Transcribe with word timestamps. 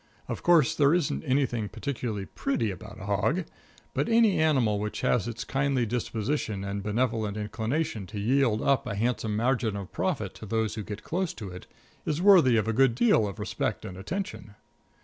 Of 0.27 0.41
course, 0.41 0.73
there 0.73 0.95
isn't 0.95 1.23
anything 1.25 1.69
particularly 1.69 2.25
pretty 2.25 2.71
about 2.71 2.99
a 2.99 3.05
hog, 3.05 3.43
but 3.93 4.09
any 4.09 4.39
animal 4.39 4.79
which 4.79 5.01
has 5.01 5.27
its 5.27 5.43
kindly 5.43 5.85
disposition 5.85 6.63
and 6.63 6.81
benevolent 6.81 7.37
inclination 7.37 8.07
to 8.07 8.19
yield 8.19 8.63
up 8.63 8.87
a 8.87 8.95
handsome 8.95 9.35
margin 9.35 9.75
of 9.75 9.91
profit 9.91 10.33
to 10.33 10.47
those 10.47 10.73
who 10.73 10.81
get 10.81 11.03
close 11.03 11.35
to 11.35 11.49
it, 11.51 11.67
is 12.03 12.19
worthy 12.19 12.57
of 12.57 12.67
a 12.67 12.73
good 12.73 12.95
deal 12.95 13.27
of 13.27 13.37
respect 13.37 13.85
and 13.85 13.95
attention. 13.95 14.55